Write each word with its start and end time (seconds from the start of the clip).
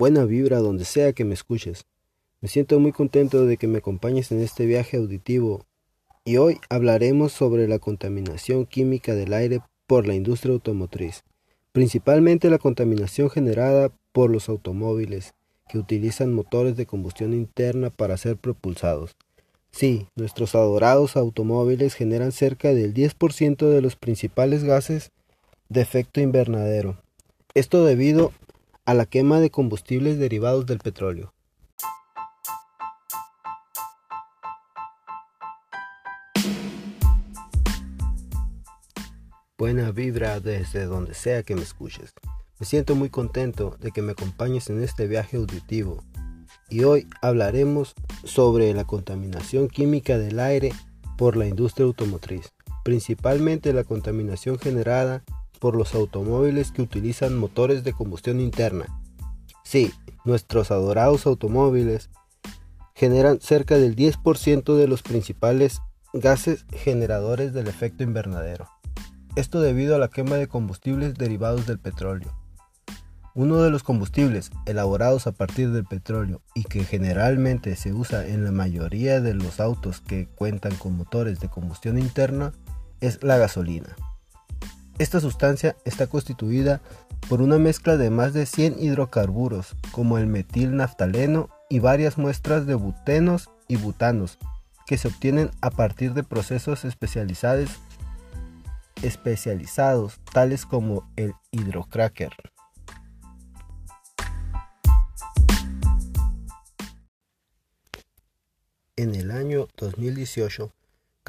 Buena 0.00 0.24
vibra 0.24 0.60
donde 0.60 0.86
sea 0.86 1.12
que 1.12 1.26
me 1.26 1.34
escuches. 1.34 1.84
Me 2.40 2.48
siento 2.48 2.80
muy 2.80 2.90
contento 2.90 3.44
de 3.44 3.58
que 3.58 3.66
me 3.66 3.76
acompañes 3.76 4.32
en 4.32 4.40
este 4.40 4.64
viaje 4.64 4.96
auditivo 4.96 5.66
y 6.24 6.38
hoy 6.38 6.58
hablaremos 6.70 7.32
sobre 7.32 7.68
la 7.68 7.78
contaminación 7.78 8.64
química 8.64 9.14
del 9.14 9.34
aire 9.34 9.60
por 9.86 10.06
la 10.06 10.14
industria 10.14 10.54
automotriz, 10.54 11.22
principalmente 11.72 12.48
la 12.48 12.56
contaminación 12.56 13.28
generada 13.28 13.92
por 14.12 14.30
los 14.30 14.48
automóviles 14.48 15.34
que 15.68 15.76
utilizan 15.76 16.32
motores 16.32 16.78
de 16.78 16.86
combustión 16.86 17.34
interna 17.34 17.90
para 17.90 18.16
ser 18.16 18.38
propulsados. 18.38 19.16
Sí, 19.70 20.06
nuestros 20.16 20.54
adorados 20.54 21.14
automóviles 21.14 21.92
generan 21.92 22.32
cerca 22.32 22.72
del 22.72 22.94
10% 22.94 23.68
de 23.68 23.82
los 23.82 23.96
principales 23.96 24.64
gases 24.64 25.10
de 25.68 25.82
efecto 25.82 26.22
invernadero. 26.22 26.96
Esto 27.52 27.84
debido 27.84 28.32
a 28.90 28.94
la 28.94 29.06
quema 29.06 29.38
de 29.38 29.50
combustibles 29.50 30.18
derivados 30.18 30.66
del 30.66 30.80
petróleo. 30.80 31.32
Buena 39.56 39.92
vibra 39.92 40.40
desde 40.40 40.86
donde 40.86 41.14
sea 41.14 41.44
que 41.44 41.54
me 41.54 41.62
escuches. 41.62 42.14
Me 42.58 42.66
siento 42.66 42.96
muy 42.96 43.10
contento 43.10 43.76
de 43.78 43.92
que 43.92 44.02
me 44.02 44.10
acompañes 44.10 44.68
en 44.70 44.82
este 44.82 45.06
viaje 45.06 45.36
auditivo 45.36 46.02
y 46.68 46.82
hoy 46.82 47.06
hablaremos 47.22 47.94
sobre 48.24 48.74
la 48.74 48.82
contaminación 48.82 49.68
química 49.68 50.18
del 50.18 50.40
aire 50.40 50.72
por 51.16 51.36
la 51.36 51.46
industria 51.46 51.86
automotriz, 51.86 52.52
principalmente 52.82 53.72
la 53.72 53.84
contaminación 53.84 54.58
generada 54.58 55.22
por 55.60 55.76
los 55.76 55.94
automóviles 55.94 56.72
que 56.72 56.82
utilizan 56.82 57.38
motores 57.38 57.84
de 57.84 57.92
combustión 57.92 58.40
interna. 58.40 58.86
Sí, 59.62 59.92
nuestros 60.24 60.70
adorados 60.72 61.26
automóviles 61.26 62.10
generan 62.94 63.40
cerca 63.40 63.76
del 63.78 63.94
10% 63.94 64.74
de 64.74 64.88
los 64.88 65.02
principales 65.02 65.80
gases 66.12 66.66
generadores 66.72 67.52
del 67.52 67.68
efecto 67.68 68.02
invernadero. 68.02 68.68
Esto 69.36 69.60
debido 69.60 69.94
a 69.94 69.98
la 69.98 70.08
quema 70.08 70.36
de 70.36 70.48
combustibles 70.48 71.14
derivados 71.14 71.66
del 71.66 71.78
petróleo. 71.78 72.36
Uno 73.34 73.62
de 73.62 73.70
los 73.70 73.84
combustibles 73.84 74.50
elaborados 74.66 75.28
a 75.28 75.32
partir 75.32 75.70
del 75.70 75.84
petróleo 75.84 76.42
y 76.52 76.64
que 76.64 76.84
generalmente 76.84 77.76
se 77.76 77.92
usa 77.92 78.26
en 78.26 78.44
la 78.44 78.50
mayoría 78.50 79.20
de 79.20 79.34
los 79.34 79.60
autos 79.60 80.00
que 80.00 80.26
cuentan 80.26 80.74
con 80.74 80.96
motores 80.96 81.38
de 81.38 81.48
combustión 81.48 81.96
interna 81.96 82.52
es 83.00 83.22
la 83.22 83.38
gasolina. 83.38 83.96
Esta 85.00 85.18
sustancia 85.18 85.76
está 85.86 86.08
constituida 86.08 86.82
por 87.30 87.40
una 87.40 87.56
mezcla 87.56 87.96
de 87.96 88.10
más 88.10 88.34
de 88.34 88.44
100 88.44 88.82
hidrocarburos 88.82 89.74
como 89.92 90.18
el 90.18 90.26
metilnaftaleno 90.26 91.48
y 91.70 91.78
varias 91.78 92.18
muestras 92.18 92.66
de 92.66 92.74
butenos 92.74 93.48
y 93.66 93.76
butanos 93.76 94.36
que 94.86 94.98
se 94.98 95.08
obtienen 95.08 95.52
a 95.62 95.70
partir 95.70 96.12
de 96.12 96.22
procesos 96.22 96.84
especializados 96.84 97.70
especializados 99.00 100.20
tales 100.34 100.66
como 100.66 101.10
el 101.16 101.32
hidrocracker. 101.50 102.32
En 108.96 109.14
el 109.14 109.30
año 109.30 109.66
2018, 109.78 110.70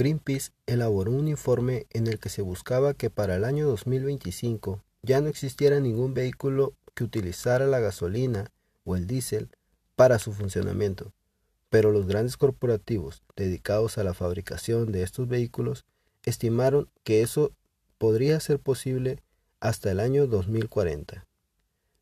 Greenpeace 0.01 0.49
elaboró 0.65 1.11
un 1.11 1.27
informe 1.27 1.85
en 1.91 2.07
el 2.07 2.17
que 2.17 2.29
se 2.29 2.41
buscaba 2.41 2.95
que 2.95 3.11
para 3.11 3.35
el 3.35 3.45
año 3.45 3.67
2025 3.67 4.83
ya 5.03 5.21
no 5.21 5.27
existiera 5.27 5.79
ningún 5.79 6.15
vehículo 6.15 6.73
que 6.95 7.03
utilizara 7.03 7.67
la 7.67 7.79
gasolina 7.79 8.51
o 8.83 8.95
el 8.95 9.05
diésel 9.05 9.51
para 9.95 10.17
su 10.17 10.33
funcionamiento, 10.33 11.13
pero 11.69 11.91
los 11.91 12.07
grandes 12.07 12.35
corporativos 12.35 13.21
dedicados 13.35 13.99
a 13.99 14.03
la 14.03 14.15
fabricación 14.15 14.91
de 14.91 15.03
estos 15.03 15.27
vehículos 15.27 15.85
estimaron 16.25 16.89
que 17.03 17.21
eso 17.21 17.51
podría 17.99 18.39
ser 18.39 18.59
posible 18.59 19.21
hasta 19.59 19.91
el 19.91 19.99
año 19.99 20.25
2040. 20.25 21.27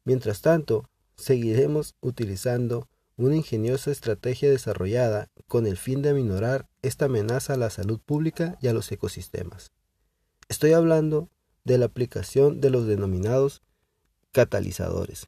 Mientras 0.05 0.39
tanto, 0.39 0.89
seguiremos 1.17 1.95
utilizando 1.99 2.87
una 3.25 3.35
ingeniosa 3.35 3.91
estrategia 3.91 4.49
desarrollada 4.49 5.29
con 5.47 5.67
el 5.67 5.75
fin 5.77 6.01
de 6.01 6.09
aminorar 6.09 6.69
esta 6.81 7.05
amenaza 7.05 7.53
a 7.53 7.57
la 7.57 7.69
salud 7.69 7.99
pública 7.99 8.57
y 8.61 8.67
a 8.67 8.73
los 8.73 8.89
ecosistemas. 8.91 9.71
Estoy 10.47 10.71
hablando 10.71 11.29
de 11.65 11.77
la 11.77 11.85
aplicación 11.85 12.61
de 12.61 12.69
los 12.69 12.87
denominados 12.87 13.61
catalizadores. 14.31 15.27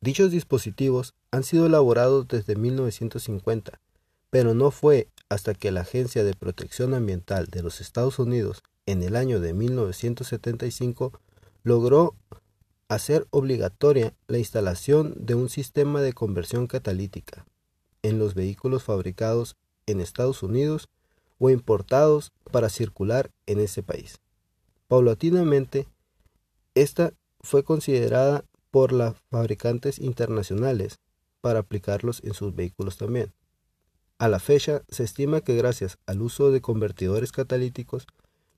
Dichos 0.00 0.32
dispositivos 0.32 1.14
han 1.30 1.44
sido 1.44 1.66
elaborados 1.66 2.26
desde 2.26 2.56
1950, 2.56 3.80
pero 4.30 4.54
no 4.54 4.70
fue 4.72 5.08
hasta 5.28 5.54
que 5.54 5.70
la 5.70 5.82
Agencia 5.82 6.24
de 6.24 6.34
Protección 6.34 6.92
Ambiental 6.92 7.46
de 7.46 7.62
los 7.62 7.80
Estados 7.80 8.18
Unidos 8.18 8.62
en 8.86 9.02
el 9.02 9.14
año 9.14 9.38
de 9.38 9.54
1975 9.54 11.12
logró 11.62 12.16
hacer 12.88 13.26
obligatoria 13.30 14.14
la 14.26 14.38
instalación 14.38 15.14
de 15.18 15.34
un 15.34 15.48
sistema 15.48 16.00
de 16.00 16.14
conversión 16.14 16.66
catalítica 16.66 17.46
en 18.02 18.18
los 18.18 18.34
vehículos 18.34 18.82
fabricados 18.82 19.56
en 19.86 20.00
Estados 20.00 20.42
Unidos 20.42 20.88
o 21.38 21.50
importados 21.50 22.32
para 22.50 22.68
circular 22.68 23.30
en 23.46 23.60
ese 23.60 23.82
país. 23.82 24.20
Paulatinamente, 24.88 25.86
esta 26.74 27.12
fue 27.40 27.62
considerada 27.62 28.44
por 28.70 28.92
las 28.92 29.16
fabricantes 29.30 29.98
internacionales 29.98 30.98
para 31.40 31.60
aplicarlos 31.60 32.22
en 32.24 32.34
sus 32.34 32.54
vehículos 32.54 32.96
también. 32.96 33.32
A 34.18 34.28
la 34.28 34.40
fecha, 34.40 34.82
se 34.88 35.04
estima 35.04 35.42
que 35.42 35.54
gracias 35.56 35.98
al 36.06 36.22
uso 36.22 36.50
de 36.50 36.60
convertidores 36.60 37.32
catalíticos, 37.32 38.06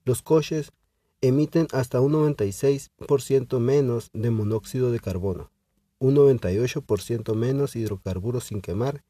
los 0.05 0.21
coches 0.21 0.71
emiten 1.21 1.67
hasta 1.71 2.01
un 2.01 2.13
96% 2.13 3.59
menos 3.59 4.09
de 4.13 4.31
monóxido 4.31 4.91
de 4.91 4.99
carbono, 4.99 5.51
un 5.99 6.15
98% 6.15 7.35
menos 7.35 7.75
hidrocarburos 7.75 8.45
sin 8.45 8.61
quemar 8.61 9.03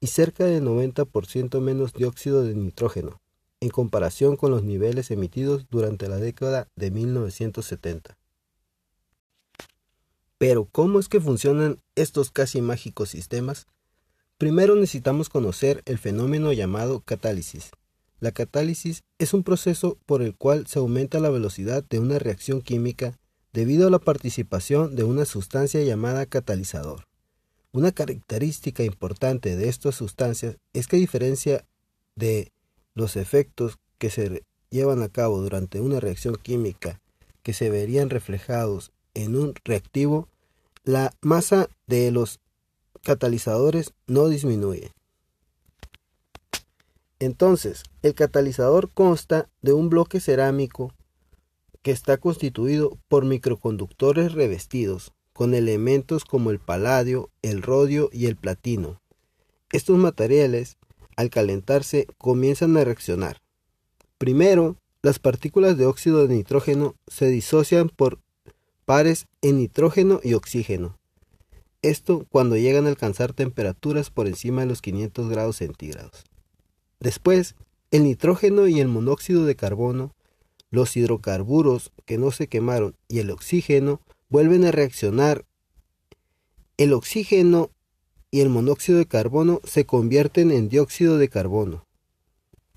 y 0.00 0.06
cerca 0.06 0.44
del 0.44 0.64
90% 0.64 1.60
menos 1.60 1.92
dióxido 1.92 2.42
de 2.42 2.54
nitrógeno, 2.54 3.20
en 3.60 3.68
comparación 3.68 4.36
con 4.36 4.50
los 4.50 4.62
niveles 4.62 5.10
emitidos 5.10 5.66
durante 5.68 6.08
la 6.08 6.16
década 6.16 6.68
de 6.74 6.90
1970. 6.90 8.16
Pero, 10.38 10.68
¿cómo 10.70 11.00
es 11.00 11.08
que 11.08 11.20
funcionan 11.20 11.80
estos 11.96 12.30
casi 12.30 12.62
mágicos 12.62 13.10
sistemas? 13.10 13.66
Primero 14.38 14.76
necesitamos 14.76 15.28
conocer 15.28 15.82
el 15.84 15.98
fenómeno 15.98 16.52
llamado 16.52 17.00
catálisis, 17.00 17.72
la 18.20 18.32
catálisis 18.32 19.04
es 19.18 19.32
un 19.32 19.44
proceso 19.44 19.98
por 20.06 20.22
el 20.22 20.34
cual 20.34 20.66
se 20.66 20.78
aumenta 20.78 21.20
la 21.20 21.30
velocidad 21.30 21.84
de 21.88 21.98
una 21.98 22.18
reacción 22.18 22.60
química 22.60 23.18
debido 23.52 23.86
a 23.86 23.90
la 23.90 23.98
participación 23.98 24.96
de 24.96 25.04
una 25.04 25.24
sustancia 25.24 25.82
llamada 25.82 26.26
catalizador. 26.26 27.06
Una 27.72 27.92
característica 27.92 28.82
importante 28.82 29.56
de 29.56 29.68
estas 29.68 29.94
sustancias 29.94 30.56
es 30.72 30.86
que 30.86 30.96
a 30.96 31.00
diferencia 31.00 31.64
de 32.16 32.52
los 32.94 33.16
efectos 33.16 33.78
que 33.98 34.10
se 34.10 34.42
llevan 34.70 35.02
a 35.02 35.08
cabo 35.08 35.40
durante 35.40 35.80
una 35.80 36.00
reacción 36.00 36.36
química 36.36 37.00
que 37.42 37.52
se 37.52 37.70
verían 37.70 38.10
reflejados 38.10 38.92
en 39.14 39.36
un 39.36 39.54
reactivo, 39.64 40.28
la 40.84 41.14
masa 41.20 41.68
de 41.86 42.10
los 42.10 42.40
catalizadores 43.02 43.92
no 44.06 44.28
disminuye. 44.28 44.92
Entonces, 47.20 47.82
el 48.02 48.14
catalizador 48.14 48.90
consta 48.92 49.48
de 49.60 49.72
un 49.72 49.88
bloque 49.88 50.20
cerámico 50.20 50.94
que 51.82 51.90
está 51.90 52.18
constituido 52.18 52.98
por 53.08 53.24
microconductores 53.24 54.32
revestidos 54.32 55.12
con 55.32 55.54
elementos 55.54 56.24
como 56.24 56.50
el 56.50 56.58
paladio, 56.58 57.30
el 57.42 57.62
rodio 57.62 58.10
y 58.12 58.26
el 58.26 58.36
platino. 58.36 59.00
Estos 59.70 59.96
materiales, 59.96 60.78
al 61.16 61.30
calentarse, 61.30 62.06
comienzan 62.18 62.76
a 62.76 62.84
reaccionar. 62.84 63.40
Primero, 64.18 64.76
las 65.02 65.18
partículas 65.18 65.78
de 65.78 65.86
óxido 65.86 66.26
de 66.26 66.34
nitrógeno 66.34 66.96
se 67.06 67.26
disocian 67.26 67.88
por 67.88 68.18
pares 68.84 69.26
en 69.42 69.58
nitrógeno 69.58 70.20
y 70.24 70.34
oxígeno. 70.34 70.98
Esto 71.82 72.26
cuando 72.30 72.56
llegan 72.56 72.86
a 72.86 72.88
alcanzar 72.88 73.32
temperaturas 73.32 74.10
por 74.10 74.26
encima 74.26 74.62
de 74.62 74.66
los 74.66 74.82
500 74.82 75.28
grados 75.28 75.56
centígrados. 75.56 76.24
Después, 77.00 77.54
el 77.90 78.04
nitrógeno 78.04 78.66
y 78.66 78.80
el 78.80 78.88
monóxido 78.88 79.44
de 79.44 79.56
carbono, 79.56 80.14
los 80.70 80.96
hidrocarburos 80.96 81.92
que 82.04 82.18
no 82.18 82.30
se 82.30 82.48
quemaron 82.48 82.96
y 83.08 83.20
el 83.20 83.30
oxígeno 83.30 84.00
vuelven 84.28 84.64
a 84.64 84.72
reaccionar. 84.72 85.46
El 86.76 86.92
oxígeno 86.92 87.70
y 88.30 88.40
el 88.40 88.50
monóxido 88.50 88.98
de 88.98 89.06
carbono 89.06 89.60
se 89.64 89.86
convierten 89.86 90.50
en 90.50 90.68
dióxido 90.68 91.18
de 91.18 91.28
carbono. 91.28 91.86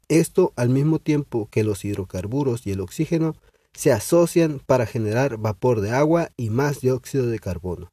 Esto 0.07 0.53
al 0.55 0.69
mismo 0.69 0.99
tiempo 0.99 1.49
que 1.51 1.63
los 1.63 1.83
hidrocarburos 1.83 2.65
y 2.67 2.71
el 2.71 2.81
oxígeno 2.81 3.35
se 3.73 3.91
asocian 3.91 4.59
para 4.65 4.85
generar 4.85 5.37
vapor 5.37 5.81
de 5.81 5.91
agua 5.91 6.29
y 6.37 6.49
más 6.49 6.81
dióxido 6.81 7.27
de 7.27 7.39
carbono. 7.39 7.91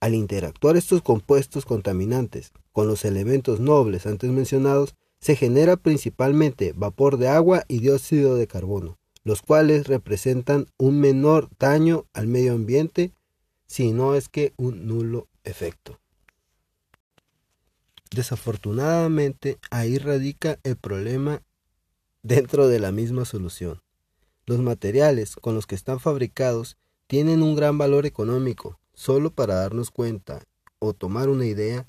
Al 0.00 0.14
interactuar 0.14 0.76
estos 0.76 1.02
compuestos 1.02 1.64
contaminantes 1.64 2.52
con 2.72 2.86
los 2.86 3.04
elementos 3.04 3.60
nobles 3.60 4.06
antes 4.06 4.30
mencionados, 4.30 4.94
se 5.26 5.34
genera 5.34 5.76
principalmente 5.76 6.72
vapor 6.76 7.16
de 7.16 7.26
agua 7.26 7.64
y 7.66 7.80
dióxido 7.80 8.36
de 8.36 8.46
carbono, 8.46 8.96
los 9.24 9.42
cuales 9.42 9.88
representan 9.88 10.68
un 10.78 11.00
menor 11.00 11.48
daño 11.58 12.06
al 12.12 12.28
medio 12.28 12.52
ambiente, 12.52 13.12
si 13.66 13.90
no 13.90 14.14
es 14.14 14.28
que 14.28 14.52
un 14.56 14.86
nulo 14.86 15.26
efecto. 15.42 15.98
Desafortunadamente, 18.12 19.58
ahí 19.72 19.98
radica 19.98 20.60
el 20.62 20.76
problema 20.76 21.42
dentro 22.22 22.68
de 22.68 22.78
la 22.78 22.92
misma 22.92 23.24
solución. 23.24 23.82
Los 24.44 24.60
materiales 24.60 25.34
con 25.34 25.56
los 25.56 25.66
que 25.66 25.74
están 25.74 25.98
fabricados 25.98 26.76
tienen 27.08 27.42
un 27.42 27.56
gran 27.56 27.78
valor 27.78 28.06
económico. 28.06 28.78
Solo 28.94 29.32
para 29.32 29.56
darnos 29.56 29.90
cuenta 29.90 30.44
o 30.78 30.92
tomar 30.92 31.28
una 31.28 31.46
idea, 31.46 31.84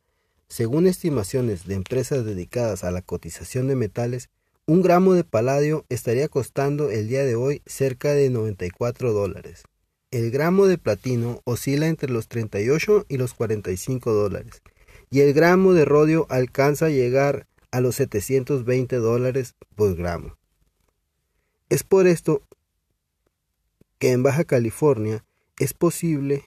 según 0.49 0.87
estimaciones 0.87 1.65
de 1.65 1.75
empresas 1.75 2.25
dedicadas 2.25 2.83
a 2.83 2.91
la 2.91 3.01
cotización 3.01 3.67
de 3.67 3.75
metales, 3.75 4.29
un 4.65 4.81
gramo 4.81 5.13
de 5.13 5.23
paladio 5.23 5.85
estaría 5.89 6.27
costando 6.27 6.89
el 6.89 7.07
día 7.07 7.23
de 7.23 7.35
hoy 7.35 7.61
cerca 7.65 8.13
de 8.13 8.29
94 8.29 9.13
dólares. 9.13 9.63
El 10.11 10.31
gramo 10.31 10.67
de 10.67 10.77
platino 10.77 11.41
oscila 11.43 11.87
entre 11.87 12.11
los 12.11 12.27
38 12.27 13.05
y 13.09 13.17
los 13.17 13.33
45 13.33 14.13
dólares 14.13 14.61
y 15.09 15.21
el 15.21 15.33
gramo 15.33 15.73
de 15.73 15.85
rodio 15.85 16.25
alcanza 16.29 16.87
a 16.87 16.89
llegar 16.89 17.47
a 17.71 17.81
los 17.81 17.95
720 17.95 18.97
dólares 18.97 19.55
por 19.75 19.95
gramo. 19.95 20.37
Es 21.69 21.83
por 21.83 22.07
esto 22.07 22.41
que 23.99 24.11
en 24.11 24.23
Baja 24.23 24.45
California 24.45 25.25
es 25.59 25.73
posible 25.73 26.45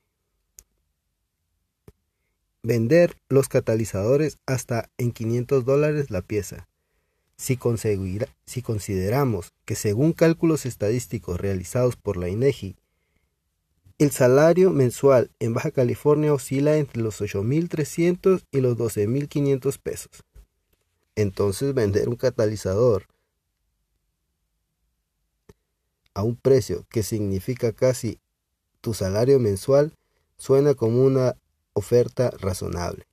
vender 2.62 3.16
los 3.28 3.48
catalizadores 3.48 4.38
hasta 4.46 4.90
en 4.98 5.12
500 5.12 5.64
dólares 5.64 6.10
la 6.10 6.22
pieza. 6.22 6.68
Si, 7.36 7.58
si, 8.44 8.62
consideramos 8.62 9.52
que 9.64 9.74
según 9.74 10.12
cálculos 10.12 10.66
estadísticos 10.66 11.40
realizados 11.40 11.96
por 11.96 12.16
la 12.16 12.28
INEGI 12.28 12.76
el 14.00 14.10
salario 14.12 14.70
mensual 14.70 15.30
en 15.40 15.52
Baja 15.52 15.70
California 15.72 16.32
oscila 16.32 16.78
entre 16.78 17.02
los 17.02 17.20
8.300 17.20 18.44
y 18.50 18.60
los 18.62 18.78
12.500 18.78 19.78
pesos. 19.78 20.24
Entonces 21.16 21.74
vender 21.74 22.08
un 22.08 22.16
catalizador 22.16 23.04
a 26.14 26.22
un 26.22 26.34
precio 26.34 26.86
que 26.88 27.02
significa 27.02 27.72
casi 27.72 28.18
tu 28.80 28.94
salario 28.94 29.38
mensual 29.38 29.92
suena 30.38 30.72
como 30.72 31.02
una 31.02 31.36
oferta 31.80 32.30
razonable. 32.38 33.06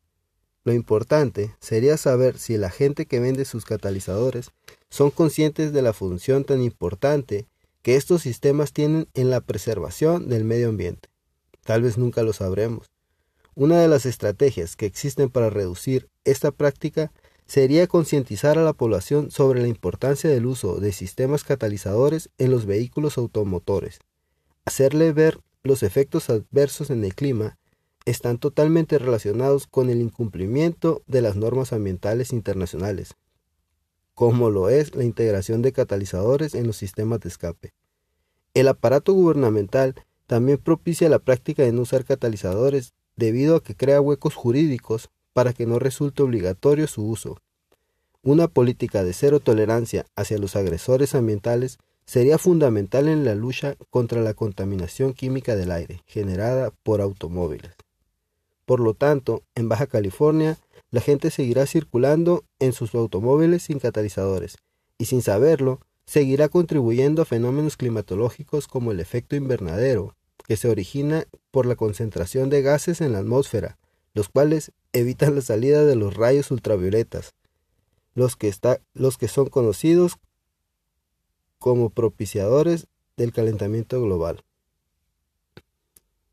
Lo 0.64 0.74
importante 0.74 1.56
sería 1.60 1.98
saber 1.98 2.38
si 2.38 2.58
la 2.58 2.70
gente 2.70 3.06
que 3.06 3.20
vende 3.20 3.46
sus 3.46 3.66
catalizadores 3.66 4.52
son 4.90 5.12
conscientes 5.12 5.74
de 5.74 5.82
la 5.82 5.94
función 5.94 6.44
tan 6.44 6.62
importante 6.62 7.48
que 7.82 7.96
estos 7.96 8.22
sistemas 8.22 8.74
tienen 8.74 9.08
en 9.14 9.30
la 9.30 9.42
preservación 9.42 10.28
del 10.28 10.44
medio 10.44 10.70
ambiente. 10.70 11.10
Tal 11.64 11.84
vez 11.84 11.98
nunca 11.98 12.22
lo 12.22 12.34
sabremos. 12.34 12.92
Una 13.56 13.80
de 13.80 13.88
las 13.88 14.06
estrategias 14.06 14.76
que 14.76 14.86
existen 14.86 15.30
para 15.30 15.50
reducir 15.50 16.10
esta 16.26 16.52
práctica 16.52 17.12
sería 17.46 17.88
concientizar 17.88 18.58
a 18.58 18.64
la 18.64 18.74
población 18.74 19.32
sobre 19.32 19.62
la 19.62 19.70
importancia 19.70 20.30
del 20.30 20.46
uso 20.46 20.82
de 20.82 20.92
sistemas 20.92 21.46
catalizadores 21.46 22.30
en 22.38 22.52
los 22.52 22.66
vehículos 22.66 23.18
automotores, 23.18 24.00
hacerle 24.66 25.14
ver 25.14 25.40
los 25.64 25.82
efectos 25.82 26.30
adversos 26.30 26.90
en 26.90 27.04
el 27.06 27.16
clima 27.16 27.58
están 28.08 28.38
totalmente 28.38 28.98
relacionados 29.00 29.68
con 29.68 29.90
el 29.90 30.00
incumplimiento 30.00 31.04
de 31.08 31.22
las 31.22 31.36
normas 31.36 31.74
ambientales 31.74 32.32
internacionales, 32.32 33.16
como 34.14 34.50
lo 34.50 34.70
es 34.70 34.96
la 34.96 35.04
integración 35.04 35.62
de 35.62 35.74
catalizadores 35.74 36.56
en 36.56 36.68
los 36.68 36.78
sistemas 36.78 37.20
de 37.20 37.28
escape. 37.28 37.74
El 38.54 38.70
aparato 38.70 39.12
gubernamental 39.12 39.94
también 40.26 40.58
propicia 40.58 41.10
la 41.10 41.20
práctica 41.20 41.64
de 41.64 41.74
no 41.74 41.82
usar 41.82 42.06
catalizadores 42.06 42.94
debido 43.18 43.58
a 43.58 43.62
que 43.62 43.76
crea 43.76 44.00
huecos 44.00 44.36
jurídicos 44.36 45.10
para 45.34 45.52
que 45.52 45.66
no 45.66 45.78
resulte 45.78 46.24
obligatorio 46.24 46.88
su 46.88 47.06
uso. 47.06 47.42
Una 48.24 48.48
política 48.48 49.04
de 49.04 49.12
cero 49.12 49.42
tolerancia 49.42 50.06
hacia 50.16 50.38
los 50.38 50.56
agresores 50.56 51.14
ambientales 51.14 51.78
sería 52.06 52.38
fundamental 52.38 53.10
en 53.10 53.26
la 53.26 53.36
lucha 53.36 53.76
contra 53.90 54.22
la 54.22 54.34
contaminación 54.34 55.14
química 55.14 55.58
del 55.58 55.72
aire 55.72 56.04
generada 56.06 56.72
por 56.84 57.02
automóviles. 57.02 57.74
Por 58.68 58.82
lo 58.82 58.94
tanto, 58.94 59.44
en 59.56 59.70
Baja 59.70 59.88
California, 59.88 60.58
la 60.92 61.00
gente 61.00 61.32
seguirá 61.32 61.66
circulando 61.66 62.44
en 62.60 62.74
sus 62.74 62.94
automóviles 62.96 63.64
sin 63.64 63.80
catalizadores, 63.80 64.58
y 64.98 65.06
sin 65.06 65.22
saberlo, 65.22 65.80
seguirá 66.06 66.50
contribuyendo 66.50 67.22
a 67.22 67.26
fenómenos 67.26 67.78
climatológicos 67.78 68.68
como 68.68 68.92
el 68.92 69.00
efecto 69.00 69.38
invernadero, 69.38 70.18
que 70.46 70.58
se 70.58 70.68
origina 70.68 71.24
por 71.50 71.66
la 71.66 71.78
concentración 71.78 72.50
de 72.50 72.62
gases 72.62 73.00
en 73.00 73.14
la 73.14 73.20
atmósfera, 73.20 73.78
los 74.14 74.28
cuales 74.28 74.74
evitan 74.92 75.36
la 75.36 75.42
salida 75.42 75.86
de 75.86 75.96
los 75.96 76.16
rayos 76.18 76.52
ultravioletas, 76.52 77.36
los 78.16 78.36
que, 78.36 78.54
los 78.94 79.18
que 79.18 79.30
son 79.30 79.48
conocidos 79.48 80.18
como 81.58 81.90
propiciadores 81.90 82.88
del 83.16 83.32
calentamiento 83.32 84.02
global. 84.02 84.44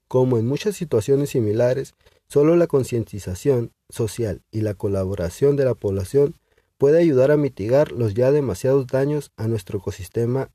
Como 0.08 0.36
en 0.36 0.48
muchas 0.48 0.74
situaciones 0.74 1.30
similares, 1.30 1.94
solo 2.28 2.56
la 2.56 2.66
concientización 2.66 3.72
social 3.88 4.42
y 4.50 4.62
la 4.62 4.74
colaboración 4.74 5.56
de 5.56 5.64
la 5.64 5.74
población 5.74 6.34
puede 6.78 6.98
ayudar 6.98 7.30
a 7.30 7.36
mitigar 7.36 7.92
los 7.92 8.14
ya 8.14 8.32
demasiados 8.32 8.86
daños 8.86 9.32
a 9.36 9.48
nuestro 9.48 9.78
ecosistema. 9.78 10.50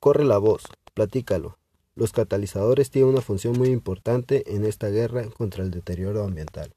Corre 0.00 0.24
la 0.24 0.38
voz, 0.38 0.64
platícalo. 0.94 1.58
Los 1.94 2.12
catalizadores 2.12 2.90
tienen 2.90 3.10
una 3.10 3.20
función 3.20 3.56
muy 3.56 3.68
importante 3.68 4.54
en 4.54 4.64
esta 4.64 4.88
guerra 4.88 5.28
contra 5.30 5.62
el 5.62 5.70
deterioro 5.70 6.24
ambiental. 6.24 6.74